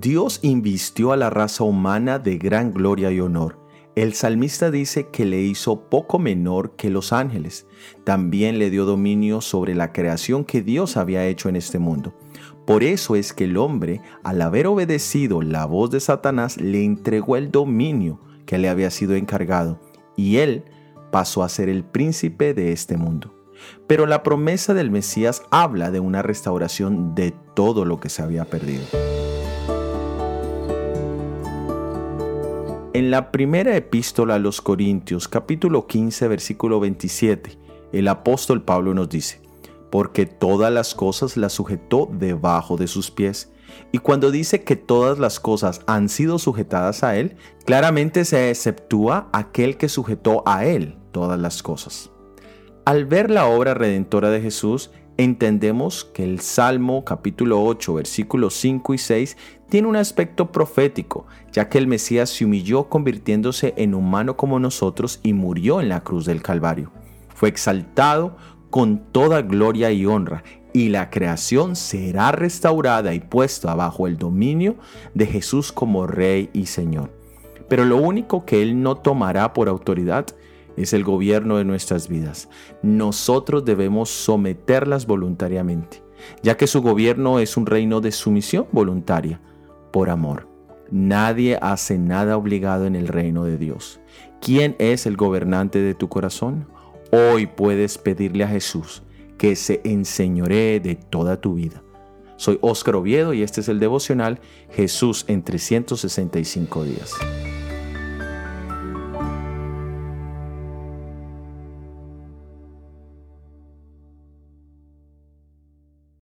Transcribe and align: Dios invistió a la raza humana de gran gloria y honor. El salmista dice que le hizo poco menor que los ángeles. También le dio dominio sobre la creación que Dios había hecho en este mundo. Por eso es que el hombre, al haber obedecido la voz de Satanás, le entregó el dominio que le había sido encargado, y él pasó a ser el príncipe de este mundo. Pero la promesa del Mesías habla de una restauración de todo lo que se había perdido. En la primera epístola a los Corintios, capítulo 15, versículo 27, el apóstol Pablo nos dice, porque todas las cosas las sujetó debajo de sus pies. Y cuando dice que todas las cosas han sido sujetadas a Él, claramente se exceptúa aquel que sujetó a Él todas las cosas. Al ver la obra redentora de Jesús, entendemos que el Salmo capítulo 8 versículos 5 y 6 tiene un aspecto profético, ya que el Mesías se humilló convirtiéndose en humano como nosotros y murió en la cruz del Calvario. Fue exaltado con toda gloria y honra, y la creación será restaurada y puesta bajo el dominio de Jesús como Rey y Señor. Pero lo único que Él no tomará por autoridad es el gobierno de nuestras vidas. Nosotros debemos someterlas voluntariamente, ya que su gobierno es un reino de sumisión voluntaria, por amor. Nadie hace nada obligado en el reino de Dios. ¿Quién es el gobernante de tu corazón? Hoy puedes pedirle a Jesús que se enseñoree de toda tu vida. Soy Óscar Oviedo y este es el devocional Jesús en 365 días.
Dios 0.00 0.38
invistió 0.42 1.12
a 1.12 1.16
la 1.16 1.30
raza 1.30 1.64
humana 1.64 2.18
de 2.18 2.38
gran 2.38 2.72
gloria 2.72 3.10
y 3.10 3.20
honor. 3.20 3.58
El 3.96 4.14
salmista 4.14 4.70
dice 4.70 5.08
que 5.08 5.26
le 5.26 5.42
hizo 5.42 5.90
poco 5.90 6.18
menor 6.18 6.76
que 6.76 6.90
los 6.90 7.12
ángeles. 7.12 7.66
También 8.04 8.58
le 8.58 8.70
dio 8.70 8.86
dominio 8.86 9.40
sobre 9.40 9.74
la 9.74 9.92
creación 9.92 10.44
que 10.44 10.62
Dios 10.62 10.96
había 10.96 11.26
hecho 11.26 11.48
en 11.48 11.56
este 11.56 11.78
mundo. 11.78 12.14
Por 12.66 12.82
eso 12.82 13.16
es 13.16 13.32
que 13.32 13.44
el 13.44 13.56
hombre, 13.56 14.00
al 14.22 14.40
haber 14.42 14.68
obedecido 14.68 15.42
la 15.42 15.66
voz 15.66 15.90
de 15.90 16.00
Satanás, 16.00 16.58
le 16.58 16.84
entregó 16.84 17.36
el 17.36 17.50
dominio 17.50 18.20
que 18.46 18.58
le 18.58 18.68
había 18.68 18.90
sido 18.90 19.16
encargado, 19.16 19.80
y 20.16 20.36
él 20.36 20.64
pasó 21.10 21.42
a 21.42 21.48
ser 21.48 21.68
el 21.68 21.84
príncipe 21.84 22.54
de 22.54 22.72
este 22.72 22.96
mundo. 22.96 23.39
Pero 23.86 24.06
la 24.06 24.22
promesa 24.22 24.74
del 24.74 24.90
Mesías 24.90 25.42
habla 25.50 25.90
de 25.90 26.00
una 26.00 26.22
restauración 26.22 27.14
de 27.14 27.34
todo 27.54 27.84
lo 27.84 28.00
que 28.00 28.08
se 28.08 28.22
había 28.22 28.44
perdido. 28.44 28.84
En 32.92 33.10
la 33.10 33.30
primera 33.30 33.76
epístola 33.76 34.34
a 34.34 34.38
los 34.38 34.60
Corintios, 34.60 35.28
capítulo 35.28 35.86
15, 35.86 36.26
versículo 36.26 36.80
27, 36.80 37.56
el 37.92 38.08
apóstol 38.08 38.62
Pablo 38.62 38.94
nos 38.94 39.08
dice, 39.08 39.40
porque 39.90 40.26
todas 40.26 40.72
las 40.72 40.94
cosas 40.94 41.36
las 41.36 41.52
sujetó 41.52 42.08
debajo 42.12 42.76
de 42.76 42.86
sus 42.86 43.10
pies. 43.10 43.52
Y 43.92 43.98
cuando 43.98 44.30
dice 44.30 44.64
que 44.64 44.76
todas 44.76 45.18
las 45.18 45.40
cosas 45.40 45.82
han 45.86 46.08
sido 46.08 46.38
sujetadas 46.38 47.04
a 47.04 47.16
Él, 47.16 47.36
claramente 47.64 48.24
se 48.24 48.50
exceptúa 48.50 49.28
aquel 49.32 49.76
que 49.76 49.88
sujetó 49.88 50.42
a 50.46 50.64
Él 50.64 50.98
todas 51.12 51.38
las 51.38 51.62
cosas. 51.62 52.10
Al 52.86 53.04
ver 53.04 53.30
la 53.30 53.46
obra 53.46 53.74
redentora 53.74 54.30
de 54.30 54.40
Jesús, 54.40 54.90
entendemos 55.18 56.04
que 56.04 56.24
el 56.24 56.40
Salmo 56.40 57.04
capítulo 57.04 57.62
8 57.62 57.92
versículos 57.92 58.54
5 58.54 58.94
y 58.94 58.98
6 58.98 59.36
tiene 59.68 59.86
un 59.86 59.96
aspecto 59.96 60.50
profético, 60.50 61.26
ya 61.52 61.68
que 61.68 61.76
el 61.76 61.86
Mesías 61.86 62.30
se 62.30 62.46
humilló 62.46 62.88
convirtiéndose 62.88 63.74
en 63.76 63.94
humano 63.94 64.38
como 64.38 64.58
nosotros 64.58 65.20
y 65.22 65.34
murió 65.34 65.82
en 65.82 65.90
la 65.90 66.00
cruz 66.00 66.24
del 66.24 66.42
Calvario. 66.42 66.90
Fue 67.34 67.50
exaltado 67.50 68.36
con 68.70 69.12
toda 69.12 69.42
gloria 69.42 69.90
y 69.90 70.06
honra, 70.06 70.42
y 70.72 70.88
la 70.88 71.10
creación 71.10 71.76
será 71.76 72.32
restaurada 72.32 73.12
y 73.12 73.20
puesta 73.20 73.74
bajo 73.74 74.06
el 74.06 74.16
dominio 74.16 74.76
de 75.12 75.26
Jesús 75.26 75.70
como 75.70 76.06
Rey 76.06 76.48
y 76.54 76.66
Señor. 76.66 77.12
Pero 77.68 77.84
lo 77.84 77.98
único 77.98 78.46
que 78.46 78.62
Él 78.62 78.82
no 78.82 78.96
tomará 78.96 79.52
por 79.52 79.68
autoridad 79.68 80.26
es 80.76 80.92
el 80.92 81.04
gobierno 81.04 81.58
de 81.58 81.64
nuestras 81.64 82.08
vidas. 82.08 82.48
Nosotros 82.82 83.64
debemos 83.64 84.10
someterlas 84.10 85.06
voluntariamente, 85.06 86.02
ya 86.42 86.56
que 86.56 86.66
su 86.66 86.82
gobierno 86.82 87.38
es 87.38 87.56
un 87.56 87.66
reino 87.66 88.00
de 88.00 88.12
sumisión 88.12 88.66
voluntaria, 88.72 89.40
por 89.92 90.10
amor. 90.10 90.48
Nadie 90.90 91.58
hace 91.60 91.98
nada 91.98 92.36
obligado 92.36 92.86
en 92.86 92.96
el 92.96 93.08
reino 93.08 93.44
de 93.44 93.58
Dios. 93.58 94.00
¿Quién 94.40 94.74
es 94.78 95.06
el 95.06 95.16
gobernante 95.16 95.80
de 95.80 95.94
tu 95.94 96.08
corazón? 96.08 96.66
Hoy 97.12 97.46
puedes 97.46 97.98
pedirle 97.98 98.44
a 98.44 98.48
Jesús 98.48 99.02
que 99.38 99.56
se 99.56 99.80
enseñoree 99.84 100.80
de 100.80 100.96
toda 100.96 101.40
tu 101.40 101.54
vida. 101.54 101.82
Soy 102.36 102.58
Óscar 102.62 102.96
Oviedo 102.96 103.34
y 103.34 103.42
este 103.42 103.60
es 103.60 103.68
el 103.68 103.80
devocional 103.80 104.40
Jesús 104.70 105.24
en 105.28 105.42
365 105.42 106.84
días. 106.84 107.14